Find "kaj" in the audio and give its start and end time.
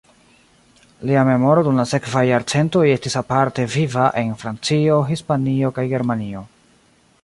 5.79-5.91